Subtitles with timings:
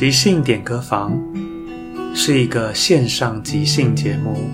[0.00, 1.12] 即兴点歌房
[2.14, 4.48] 是一个线上即兴节目，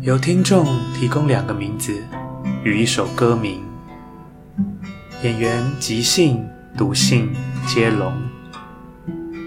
[0.00, 0.64] 由听众
[0.98, 1.92] 提供两个名字
[2.64, 3.60] 与一首歌名，
[5.22, 6.42] 演员即兴、
[6.74, 7.28] 读信
[7.66, 8.14] 接龙，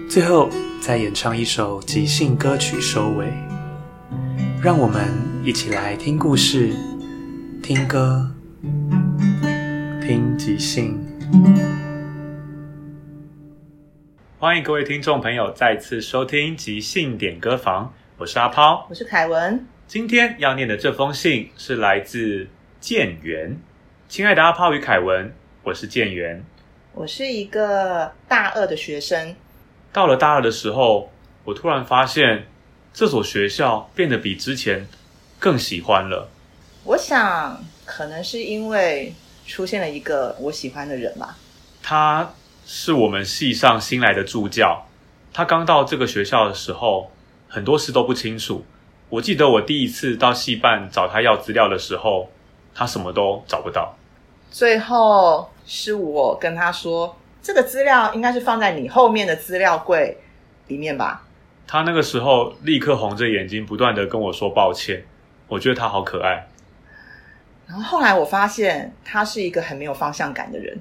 [0.08, 0.48] 最后
[0.80, 3.26] 再演唱一首即兴歌曲收尾。
[4.62, 5.08] 让我们
[5.42, 6.72] 一起来听故事、
[7.64, 8.30] 听歌、
[10.06, 10.96] 听即兴。
[14.46, 19.66] 欢迎各位听众朋友再次收听即兴点歌房，我是阿抛，我是凯文。
[19.88, 22.46] 今天要念的这封信是来自
[22.78, 23.58] 建元，
[24.08, 25.34] 亲爱的阿抛与凯文，
[25.64, 26.44] 我是建元，
[26.92, 29.34] 我是一个大二的学生。
[29.92, 31.10] 到了大二的时候，
[31.42, 32.46] 我突然发现
[32.92, 34.86] 这所学校变得比之前
[35.40, 36.30] 更喜欢了。
[36.84, 39.12] 我想可能是因为
[39.44, 41.36] 出现了一个我喜欢的人吧。
[41.82, 42.32] 他。
[42.68, 44.86] 是我们系上新来的助教，
[45.32, 47.12] 他刚到这个学校的时候，
[47.46, 48.64] 很多事都不清楚。
[49.08, 52.28] 我记得我第一次到系办找他要资料的时候，
[52.74, 53.96] 他什么都找不到。
[54.50, 60.18] 最后是我跟他说，这个资料应该是放在你后面的资料柜
[60.66, 61.24] 里面吧。
[61.68, 65.04] 他那个时候立刻红着眼睛，不断的跟我说抱歉。
[65.46, 66.48] 我觉得他好可爱。
[67.68, 70.76] 然后后来我发现，他是一个很没有方向感的人。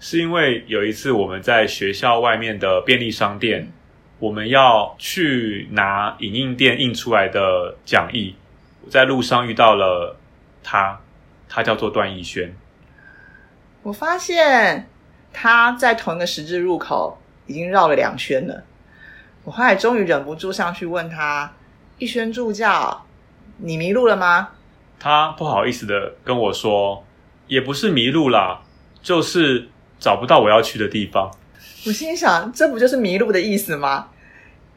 [0.00, 3.72] 是因为有一次我们在学校外面的便利商店，
[4.20, 8.36] 我们要去拿影印店印出来的讲义，
[8.88, 10.16] 在路上遇到了
[10.62, 11.00] 他，
[11.48, 12.54] 他叫做段奕轩。
[13.82, 14.88] 我发现
[15.32, 18.62] 他在同一个十字路口已经绕了两圈了。
[19.42, 21.52] 我后来终于忍不住上去问他
[21.98, 23.04] ：“奕轩助教，
[23.56, 24.50] 你迷路了吗？”
[25.00, 27.04] 他不好意思的跟我说
[27.48, 28.62] ：“也不是迷路啦，
[29.02, 31.30] 就是。”找不到我要去的地方，
[31.86, 34.08] 我心想，这不就是迷路的意思吗？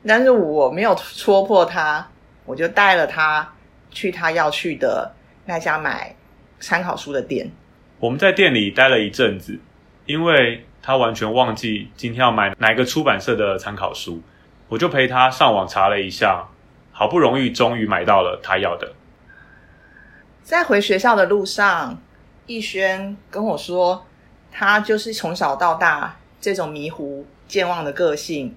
[0.05, 2.09] 但是我没有戳破他，
[2.45, 3.53] 我就带了他
[3.91, 5.13] 去他要去的
[5.45, 6.15] 那家买
[6.59, 7.51] 参考书的店。
[7.99, 9.59] 我们在店里待了一阵子，
[10.07, 14.23] 因为他完全忘记今天要买哪个出版社的参考书，
[14.69, 16.47] 我就陪他上网查了一下，
[16.91, 18.93] 好不容易终于买到了他要的。
[20.41, 22.01] 在回学校的路上，
[22.47, 24.07] 逸轩跟我说。
[24.51, 28.55] 他就是从小到大这种迷糊健忘的个性，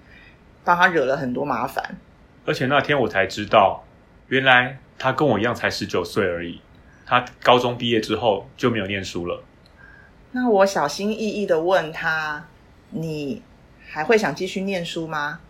[0.65, 1.97] 帮他惹了很多麻烦。
[2.45, 3.85] 而且那天我才知道，
[4.29, 6.61] 原来他跟我一样才十九岁而已。
[7.07, 9.43] 他高中毕业之后就没有念书了。
[10.33, 12.47] 那我小心翼翼的问他
[12.91, 13.43] ：“你
[13.89, 15.41] 还会想继续念书吗？”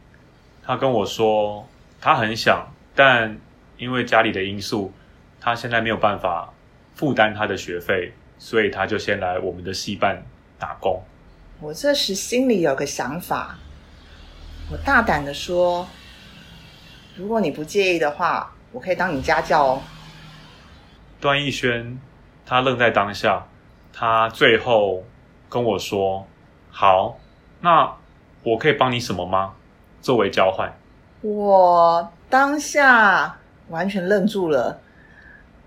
[0.66, 1.66] 他跟我说
[2.00, 3.38] ：“他很想，但
[3.78, 4.92] 因为家里的因素，
[5.40, 6.52] 他现在没有办法
[6.94, 10.22] 负担他的学费，所以他就先来我们的系办。”
[10.64, 11.02] 打工，
[11.60, 13.58] 我这时心里有个想法，
[14.72, 15.86] 我大胆的说
[17.16, 19.82] ：“如果你不介意的话，我可以当你家教哦。
[21.20, 22.00] 段奕轩
[22.46, 23.46] 他愣在当下，
[23.92, 25.04] 他最后
[25.50, 26.26] 跟我说
[26.72, 27.18] ：“好，
[27.60, 27.94] 那
[28.42, 29.52] 我可以帮你什么吗？
[30.00, 30.72] 作为交换。”
[31.20, 33.38] 我当下
[33.68, 34.80] 完全愣住了，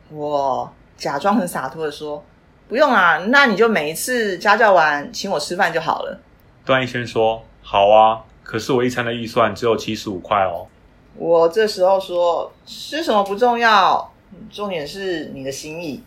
[0.09, 2.25] 我假装很洒脱的说
[2.67, 6.19] ：“不用啊，那你就每一次家教完请我吃饭就好了。”
[6.65, 10.67] 段奕轩说：“好啊，可是我一餐的预算只有七十五块哦。”
[11.15, 14.13] 我这时候说：“吃什么不重要，
[14.51, 16.03] 重点是你的心意。”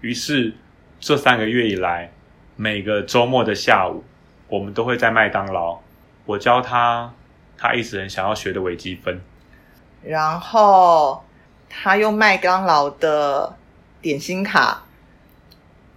[0.00, 0.54] 于是
[1.00, 2.12] 这三个月以来，
[2.56, 4.04] 每个周末的下午，
[4.48, 5.78] 我们都会在麦当劳，
[6.26, 7.12] 我教他。
[7.60, 9.20] 他一直很想要学的微积分，
[10.04, 11.24] 然后
[11.68, 13.52] 他用麦当劳的
[14.00, 14.84] 点心卡，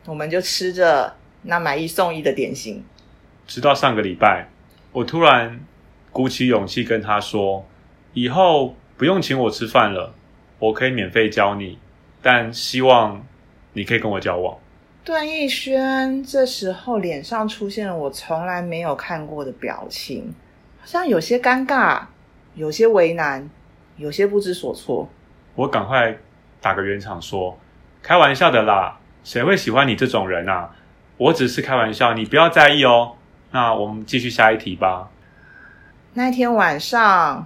[0.05, 2.83] 我们就吃着那买一送一的点心。
[3.47, 4.47] 直到上个礼拜，
[4.91, 5.59] 我突然
[6.11, 7.65] 鼓起勇气跟他说
[8.13, 10.13] ：“以后不用请我吃饭了，
[10.59, 11.77] 我可以免费教你，
[12.21, 13.25] 但希望
[13.73, 14.57] 你可以跟我交往。”
[15.03, 20.33] 段奕轩这时候脸上出现了我从来没有看过的表情。
[20.79, 22.03] 好像有些尴尬，
[22.53, 23.49] 有些为难，
[23.97, 25.09] 有些不知所措。
[25.55, 26.15] 我赶快
[26.61, 27.57] 打个圆场说
[28.03, 30.75] ：“开玩笑的啦，谁会喜欢你这种人啊？
[31.17, 33.15] 我只是开玩笑，你不要在意哦。”
[33.51, 35.09] 那我们继续下一题吧。
[36.13, 37.45] 那天晚上，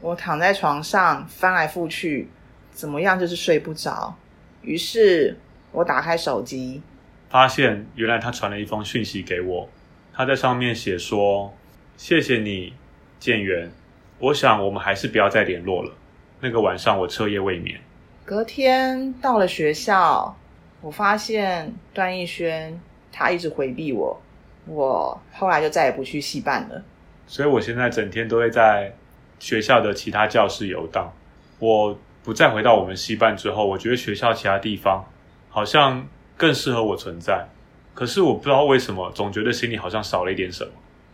[0.00, 2.28] 我躺在床上翻来覆去，
[2.70, 4.14] 怎么样就是睡不着。
[4.62, 5.38] 于是
[5.72, 6.82] 我打开手机，
[7.30, 9.68] 发现原来他传了一封讯息给我，
[10.12, 11.54] 他在上面写说。
[11.96, 12.74] 谢谢你，
[13.18, 13.72] 建元。
[14.20, 15.92] 我想我们还是不要再联络了。
[16.40, 17.80] 那个晚上我彻夜未眠。
[18.24, 20.36] 隔天到了学校，
[20.80, 22.80] 我发现段奕轩
[23.10, 24.20] 他一直回避我。
[24.66, 26.82] 我后来就再也不去戏办了。
[27.26, 28.94] 所以我现在整天都会在
[29.38, 31.10] 学校的其他教室游荡。
[31.58, 35.04] 我不再回到我们系办之后，我觉得学校其他地方
[35.48, 37.48] 好像更适合我存在。
[37.94, 40.70] 可是我不知道为什么，总觉得心里好像少了一点什么。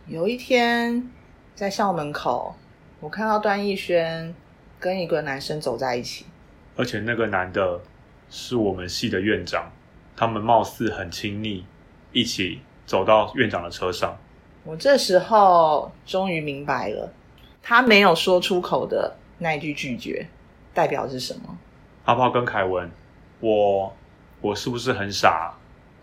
[0.07, 1.09] 有一天，
[1.55, 2.55] 在校门口，
[2.99, 4.35] 我看到段奕轩
[4.79, 6.25] 跟一个男生走在一起，
[6.75, 7.79] 而且那个男的
[8.29, 9.71] 是我们系的院长，
[10.15, 11.65] 他们貌似很亲密，
[12.11, 14.17] 一起走到院长的车上。
[14.63, 17.13] 我这时候终于明白了，
[17.61, 20.27] 他没有说出口的那一句拒绝，
[20.73, 21.57] 代表是什么？
[22.05, 22.91] 阿炮跟凯文，
[23.39, 23.95] 我
[24.41, 25.53] 我是不是很傻？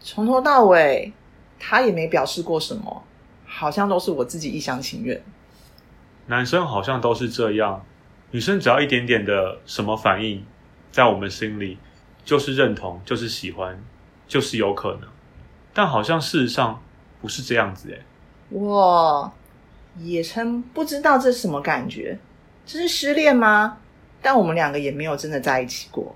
[0.00, 1.12] 从头到尾，
[1.58, 3.04] 他也没表示过什么。
[3.54, 5.22] 好像都是我自己一厢情愿。
[6.24, 7.84] 男生好像都是这样，
[8.30, 10.42] 女生只要一点点的什么反应，
[10.90, 11.76] 在我们心里
[12.24, 13.82] 就是认同，就是喜欢，
[14.28, 15.08] 就是有可能。
[15.74, 16.82] 但好像事实上
[17.20, 18.02] 不是这样子诶。
[18.50, 19.32] 我
[19.98, 22.18] 也曾不知道这是什么感觉，
[22.66, 23.78] 这是失恋吗？
[24.20, 26.14] 但我们两个也没有真的在一起过。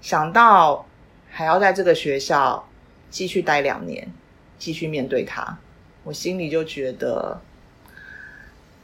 [0.00, 0.86] 想到
[1.30, 2.68] 还要在这个学校
[3.10, 4.10] 继续待两年，
[4.58, 5.58] 继续面对他。
[6.04, 7.40] 我心里就觉得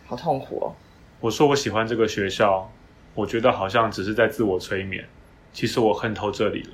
[0.07, 0.75] 好痛苦哦。
[1.21, 2.71] 我说我喜欢这个学校，
[3.15, 5.05] 我觉得好像只是在自我催眠。
[5.55, 6.71] 其实我恨透这里了，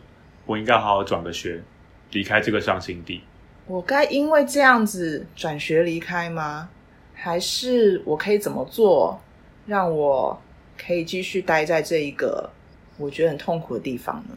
[0.47, 1.62] 我应该好好转个学，
[2.11, 3.23] 离开这个伤心地。
[3.67, 6.69] 我该因为这样子转学离开吗？
[7.15, 9.21] 还是我可以怎么做，
[9.67, 10.41] 让我
[10.82, 12.50] 可以继续待在这一个
[12.97, 14.35] 我觉得很痛苦的地方呢？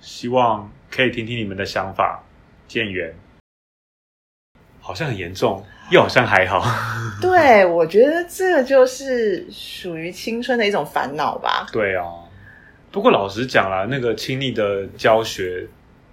[0.00, 2.22] 希望可以听听你们的想法，
[2.68, 3.14] 建元。
[4.78, 6.62] 好像很严重，又好像还好。
[7.20, 11.66] 对，我觉得这个就是属于青春的一种烦恼吧。
[11.72, 12.04] 对啊，
[12.90, 15.66] 不过老实讲啦，那个亲密的教学，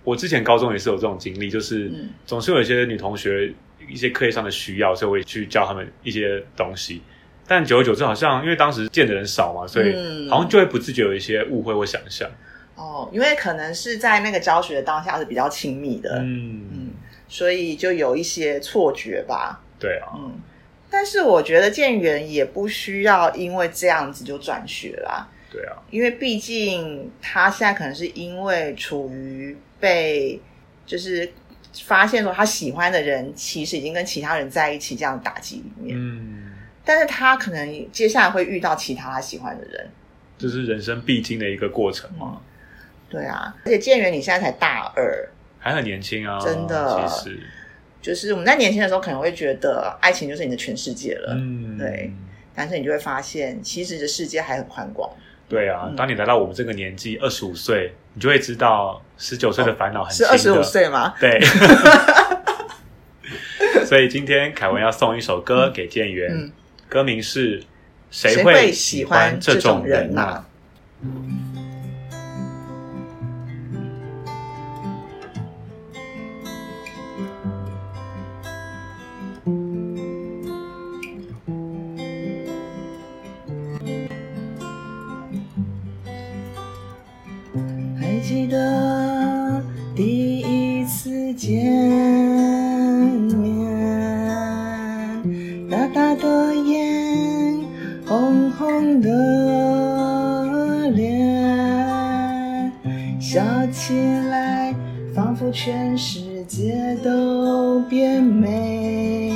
[0.03, 1.92] 我之前高中也是有这种经历，就是
[2.25, 3.53] 总是有一些女同学
[3.88, 7.01] 一些课业上的需要，所以我会去教他们一些东西。
[7.48, 12.30] 但久而久之，好像因为当时见的人少嘛，所以好像就会不自觉有一些误会或想象。
[12.75, 16.20] 哦，因为可能是在那个教学的当下是比较亲密的。
[16.20, 16.89] 嗯嗯。
[17.30, 19.60] 所以就有一些错觉吧。
[19.80, 20.39] 对啊，嗯，
[20.89, 25.27] 但是我觉得建元也不需要因为这样子就转学啦。
[25.53, 30.41] 对啊，因为毕竟他现在可能是因为处于被
[30.83, 31.31] 就是
[31.83, 35.95] 发现说他喜欢的人其实已经跟其他人在一起这样的打击里面。
[35.95, 36.51] 嗯，
[36.83, 39.88] 但是他可能接下来会遇到其他他喜欢的人，
[40.39, 42.41] 这是人生必经的一个过程嘛。
[43.07, 45.29] 对啊，而且建元你现在才大二。
[45.60, 47.39] 还很年轻啊，真的，其实
[48.01, 52.12] 就是我们在年轻的时候可能会觉得爱情就是你的全世界了，嗯，对。
[52.55, 55.10] 但是你就会发现，其实这世界还很宽广。
[55.50, 60.27] 对啊，当你来到我们这个年纪，二十五岁，你就会知道十九岁的烦恼很轻的。
[60.27, 61.13] 是二十五岁吗？
[61.19, 61.39] 对。
[63.85, 66.51] 所以今天凯文要送一首歌给建元，
[66.89, 67.59] 歌名是
[68.09, 70.45] 《谁会喜欢这种人啊》。
[95.74, 97.58] 大大的眼，
[98.06, 99.10] 红红的
[100.92, 102.72] 脸，
[103.20, 103.96] 笑起
[104.30, 104.72] 来
[105.15, 109.34] 仿佛全世界都变美。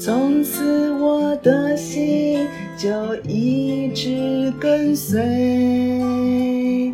[0.00, 6.92] 从此我的心就一直跟随。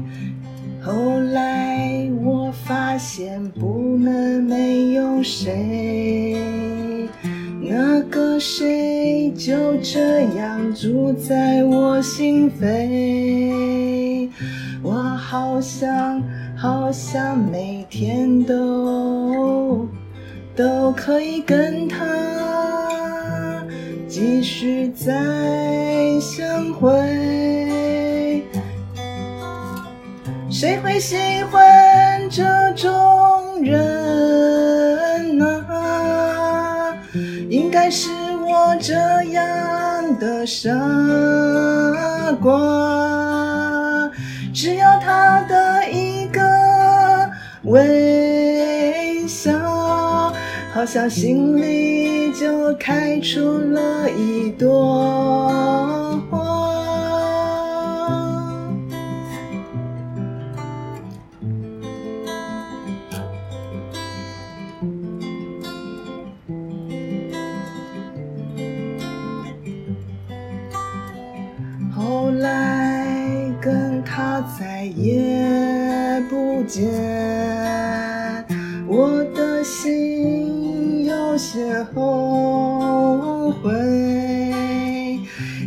[0.83, 0.93] 后
[1.33, 6.29] 来我发现不能没有谁，
[8.11, 14.29] 个谁就这样住在我心扉。
[14.83, 16.23] 我好想
[16.57, 19.88] 好想每天都
[20.57, 23.64] 都可以跟他
[24.09, 25.14] 继续再
[26.21, 26.90] 相会。
[30.50, 32.43] 谁会喜欢这
[32.75, 34.00] 种人
[37.90, 38.09] 是
[38.47, 38.94] 我这
[39.32, 40.70] 样的傻
[42.40, 44.11] 瓜。
[44.54, 46.40] 只要他的一个
[47.64, 49.52] 微笑，
[50.73, 55.50] 好像心里就开出了一朵
[74.97, 76.88] 也不见，
[78.87, 83.70] 我的心有些后悔。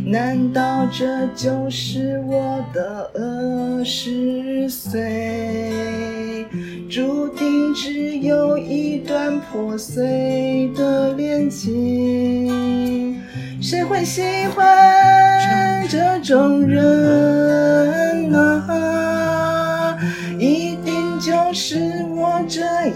[0.06, 6.46] 难道这就是我的二十岁，
[6.88, 13.16] 注定只有一段破碎的恋情？
[13.60, 14.22] 谁会喜
[14.54, 17.63] 欢这种人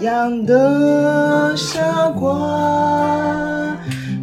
[0.09, 2.99] 样的傻瓜。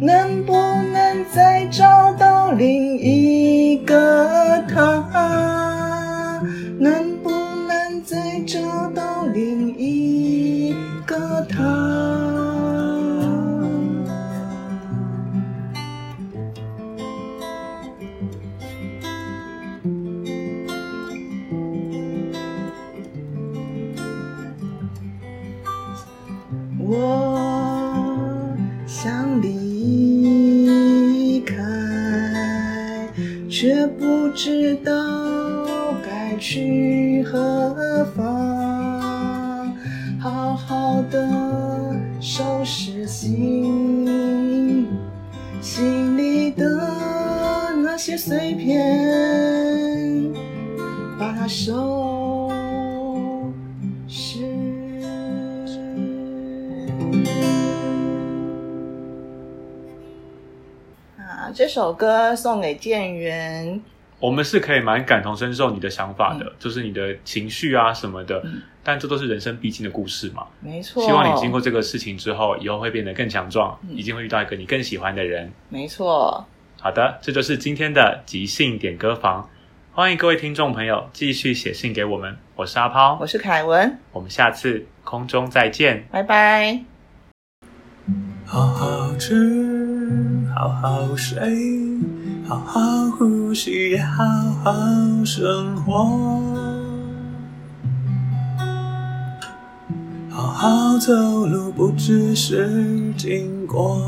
[0.01, 0.53] 能不
[0.93, 4.26] 能再找到另一个
[36.57, 39.75] 去何方。
[40.19, 41.29] 好好的
[42.19, 44.87] 收拾心，
[45.61, 46.65] 心里的
[47.83, 50.33] 那些碎片，
[51.19, 52.49] 把它收
[54.07, 54.39] 拾。
[61.53, 63.79] 这首歌送给建元。
[64.19, 68.41] 我们是可以蛮感同身受你的想法的，嗯、就是你的情绪啊什么的。
[68.45, 70.47] 嗯、但这都是人生必经的故事嘛。
[70.59, 71.05] 没错。
[71.05, 75.51] 希望你经过这个事情之后，以后会变得更强壮，一定、嗯、会遇到一个你更喜欢的人。
[75.69, 76.43] 没错。
[76.79, 79.47] 好的，这就是今天的即兴点歌房。
[79.91, 82.37] 欢迎各位听众朋友继续写信给我们。
[82.55, 83.99] 我是阿抛，我是凯文。
[84.11, 86.81] 我们下次空中再见，拜拜。
[88.45, 89.35] 好好吃，
[90.55, 91.39] 好好睡，
[92.47, 92.79] 好好
[93.17, 93.25] 呼
[93.57, 94.23] 吸，也好
[94.63, 94.71] 好
[95.25, 96.05] 生活。
[100.29, 101.11] 好好走
[101.47, 103.99] 路，不只是经过。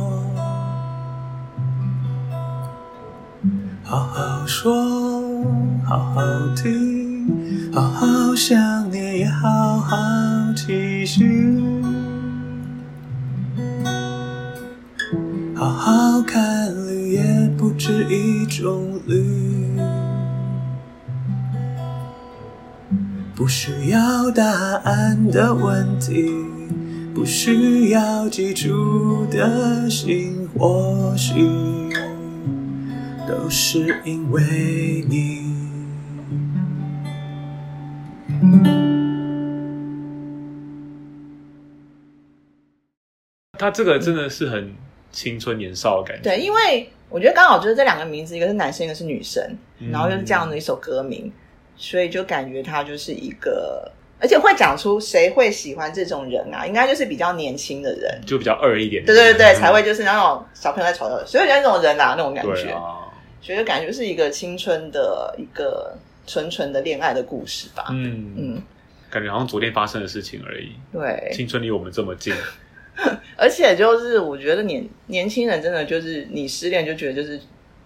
[3.83, 4.71] 好好说，
[5.83, 6.21] 好好
[6.55, 9.97] 听，好好想念，也好好
[10.55, 11.59] 继续。
[15.55, 16.71] 好好看
[17.79, 19.79] 绿，也不止一种绿。
[23.35, 24.43] 不需要答
[24.83, 26.29] 案的问题，
[27.15, 31.47] 不需要记住的心，或许
[33.25, 35.47] 都是因为你。
[43.57, 44.73] 他这个真的是很
[45.11, 46.29] 青春年少的感觉。
[46.29, 49.43] 对，因为我觉得刚好就是这两个名字，一个是男生，一个是女生，
[49.91, 51.31] 然后又是这样的一首歌名，嗯、
[51.75, 56.65] 所以就感觉他就是一个，而且会讲出谁会喜欢这种人啊？
[56.65, 59.03] 应该就是比较年轻的人，就比较二一点。
[59.03, 63.09] 对对对，才会就是那种小朋友在吵的，所以就是那种人啊，那种感觉，啊、
[63.41, 65.97] 所以就感觉是一个青春的一个
[66.27, 67.87] 纯纯的恋爱的故事吧。
[67.89, 68.63] 嗯嗯，嗯
[69.09, 70.73] 感觉好像昨天发生的事情而已。
[70.93, 72.31] 对，青春离我们这么近。
[73.39, 77.39] 而且就是，我觉得年年轻人真的就是，你失恋就觉得就是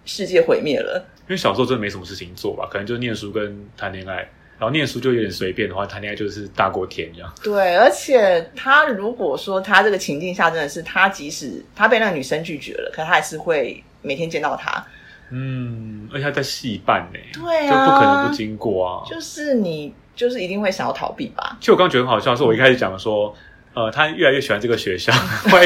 [0.04, 1.06] 世界毁灭了。
[1.22, 4.16] 因为小时候真的没什么事情做吧，可能就念书跟谈恋爱，
[4.58, 7.34] 然后念书就有点随便的话，谈恋爱就是大过天这样。
[7.44, 14.84] 对，而且他如果说他这个情境下真的是他，即使他被那个女生拒绝了，可他还是会每天见到他。
[15.30, 19.06] 嗯，而且他在戏办呢，对啊，就不可能不经过啊。
[19.10, 21.58] 就是你就是一定会想要逃避吧？
[21.60, 23.34] 其实我刚刚觉得很好笑，是我一开始讲说。
[23.74, 25.12] 呃，他越来越喜欢这个学校，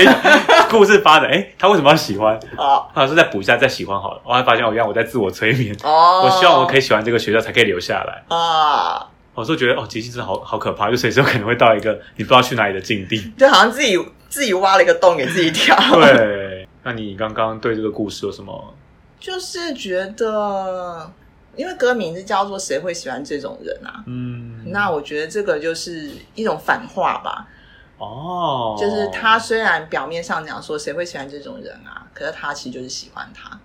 [0.72, 2.36] 故事发展，哎，他为什么要喜欢？
[2.56, 4.22] 啊，他说再补一下，再喜欢好了。
[4.24, 5.76] 我还发现，我原来我在自我催眠。
[5.84, 8.24] 哦，我希望我可以喜欢这个学校，才可以留下来。
[8.36, 13.98] 啊，我说觉得哦，即兴真的好好可怕，就随时有可能会到一个你不知道去哪里的境地，就好像自己
[14.30, 15.76] 自己挖了一个洞给自己跳。
[15.94, 18.74] 对，那你刚刚对这个故事有什么？
[19.20, 21.12] 就是觉得，
[21.56, 24.04] 因为歌名字叫做“谁会喜欢这种人”啊？
[24.06, 27.46] 嗯，那我觉得这个就是一种反话吧。
[27.98, 33.60] 哦，就是他虽然表面上讲说谁会喜欢这种人啊，可是他其实就是喜欢他。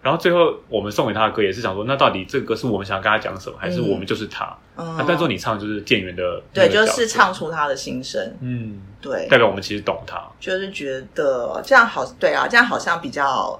[0.00, 4.54] 然后最后我们送给他的歌也是想说，那到底这个歌是我们想跟他讲什么，还是我们就是他？
[4.76, 8.36] 嗯，那但是你唱就是店员的，对，就是唱出他的心声。
[8.40, 13.58] 嗯，对，代表我们其实懂他，就是觉得这样好，对啊，这样好像比较，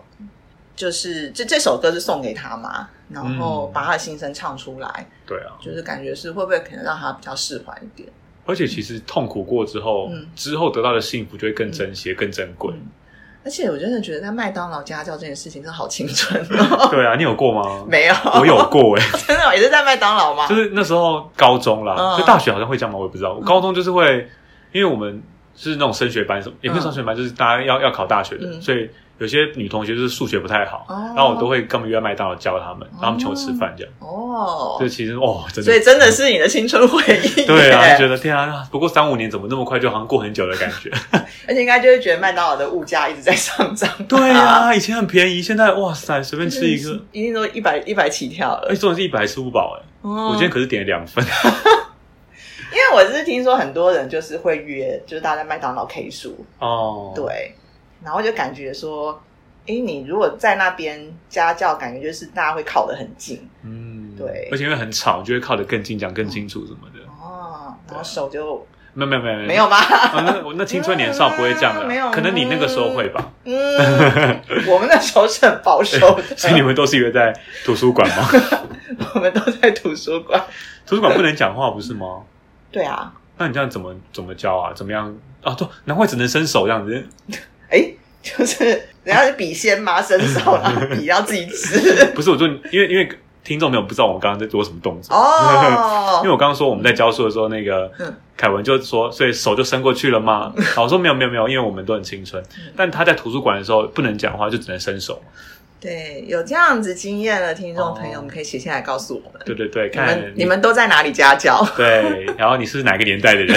[0.77, 8.07] 就是这这首歌是送给他嘛，然后把他的心声唱出来，嗯，对啊，就是感觉是会不会可能让他比较释怀一点。
[8.47, 12.87] 而且其实痛苦过之后，嗯、之后得到的幸福就会更珍惜、嗯、更珍贵、嗯。
[13.45, 16.89] 而且我真的觉得在麦当劳家教这件事情真的好青春哦。
[16.91, 17.85] 对啊，你有过吗？
[17.89, 19.19] 没有，我有过哎、欸。
[19.27, 20.47] 真的也是在麦当劳吗？
[20.49, 22.99] 就是那时候高中啦，就、嗯、大学好像会这样吗？
[22.99, 23.35] 我也不知道。
[23.35, 24.29] 我高中就是会，
[24.73, 25.23] 因为我们
[25.55, 28.89] 是那种升学班，什么也不是升学班，就是大家要要考大学所以。
[29.19, 33.93] 有些女同学就是数学不太好，然后我都会跟他们约麦当劳教他们，让他们请我吃饭这样。
[34.01, 37.47] 哦，这其实哦，真的，所以真的是你的青春回忆。
[37.47, 40.91] 对啊，觉得天啊，不过三五年怎么那么快就好像过很久的感觉。
[41.47, 43.89] 而且应该就是觉得麦当劳的物价一直在上涨。
[44.09, 48.69] 对啊，以前很便宜，现在哇塞，随便吃一个一定都一百一百起跳了。
[48.71, 49.83] 哎，重点是一百还吃不饱哎。
[50.03, 51.25] 我今天可是点了两份。
[52.75, 57.55] 因为我是听说很多人就是会约，就是大家在麦当劳 K 书哦，对。
[58.05, 59.19] 然后就感觉说，
[59.67, 67.01] 哎，你如果在那边家教，感觉就是大家会靠得很近，嗯，对，而且因为很吵，就会靠得更近，讲更清楚什么的。
[67.09, 69.79] 哦，然后手就没有没有没有没有吗？
[70.23, 73.33] 那我那青春年少不会这样的， 没有，可能你那个时候会吧。
[73.45, 73.53] 嗯，
[74.69, 77.33] 我们那时候是很保守的， 所以你们都是以为在
[77.65, 78.29] 图书馆吗？
[79.15, 80.41] 我们都在图书馆，
[80.87, 82.23] 图书馆不能讲话不是吗？
[82.71, 84.73] 对啊，那你这样怎么怎么教啊？
[84.75, 85.13] 怎么样
[85.43, 85.55] 啊？
[85.55, 87.09] 对，难怪只能伸手这样子。
[87.75, 87.91] 哎，
[88.23, 88.65] 就是
[89.03, 90.01] 人家是笔仙嘛？
[90.03, 92.05] 伸手啊， 笔要自己吃。
[92.15, 93.09] 不是，我说，因为因为
[93.43, 96.21] 听众没有不知道我们刚刚在做什么动作哦。
[96.23, 97.93] 因为我刚刚说我们在教书的时候，那个
[98.37, 100.53] 凯文就说，所以手就伸过去了吗？
[100.77, 102.43] 我说没有没有没有，因为我们都很青春。
[102.77, 105.21] 但他在图书馆的时候不能讲话，就只能伸手。
[105.79, 109.43] 对，有这样子经验的听众朋友，我们可以写下来告诉我们。
[109.45, 111.63] 对对对，看你们都在哪里家教？
[111.77, 113.55] 对，然后你是哪个年代的人？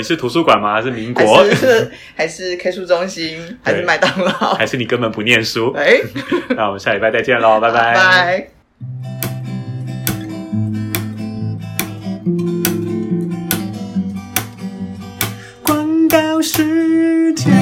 [0.00, 0.72] 你是图书馆吗？
[0.72, 1.36] 还是民国？
[1.36, 3.58] 还是 还是 K 书中心？
[3.62, 4.32] 还是麦当劳？
[4.54, 5.74] 还是你根本不念书？
[5.76, 6.00] 哎，
[6.56, 7.94] 那我们下礼拜再见喽，拜拜。
[7.94, 8.50] 拜。
[15.62, 17.52] 广告时间。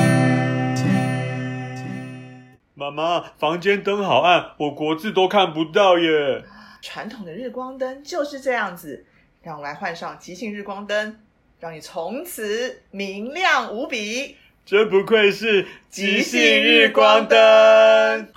[2.77, 6.45] 妈妈，房间灯好暗，我国字都看不到耶。
[6.81, 9.05] 传统的日光灯就是这样子，
[9.43, 11.17] 让我来换上即兴日光灯。
[11.61, 18.29] 让你从此明亮无比，真不愧是即兴日光灯。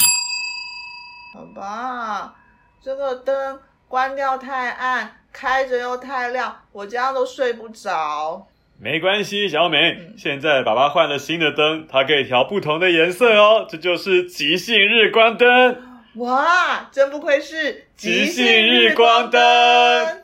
[1.35, 2.33] 好吧，
[2.83, 8.47] 这个灯关掉太暗，开着又太亮，我这样都睡不着。
[8.79, 15.79] 没关系，小美，嗯、现在爸爸换了新的灯，它可以调不同的颜色哦，这就是即兴日光灯。
[16.15, 20.23] 哇，真不愧是即兴日光灯。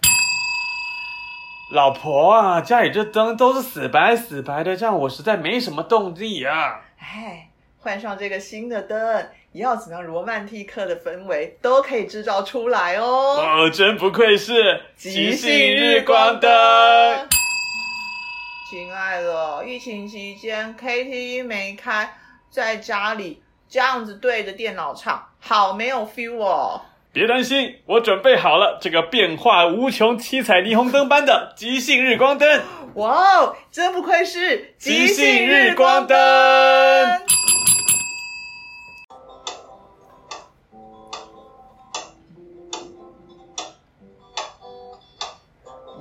[1.69, 6.80] 老婆啊，家里这灯都是死白死白的，这样我实在没什么动力啊。
[6.97, 7.49] 哎，
[7.80, 13.06] 换上这个新的灯，要怎么样罗曼蒂克的氛围都可以制造出来哦。
[13.06, 16.49] 哦，真不愧是即兴日光灯。
[18.69, 22.13] 亲爱的，疫情期间 KTV 没开，
[22.49, 26.82] 在家里这样子对着电脑唱，好没有 feel 哦。
[27.17, 32.62] 别担心，我准备好了这个变化无穷、七彩霓虹灯般的即兴日光灯。
[32.93, 36.15] 哇哦，真不愧是即兴日光灯！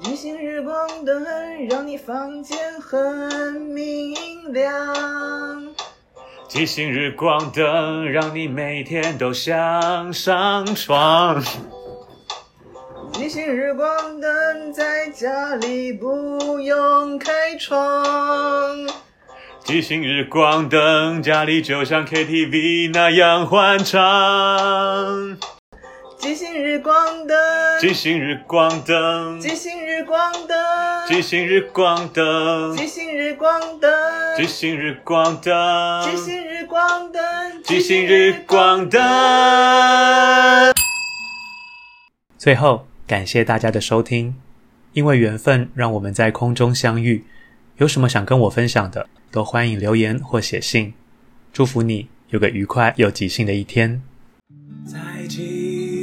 [0.03, 1.25] 即兴日光灯，
[1.71, 4.75] 让你房间很明亮。
[6.49, 11.43] 即兴日光灯，让你每天都想上床。
[13.13, 18.87] 即兴日光灯，在家里不用开窗。
[19.65, 25.56] 即兴日光灯，家里就像 KTV 那样欢唱。
[26.19, 27.37] 即兴日光灯，
[27.81, 33.93] 即兴日光灯，即兴日光灯，即兴日光灯，即兴日光灯，
[34.37, 37.23] 即兴日光灯，即兴日光灯，
[37.63, 40.75] 即兴日光灯。
[42.39, 44.37] 最后，感谢大家的收听，
[44.93, 47.25] 因为缘分让我们在空中相遇。
[47.77, 50.95] 有什么想跟我分享的，都欢迎留言或写信。
[51.53, 54.03] 祝福你有个愉快又即兴的一天。
[54.87, 54.99] 在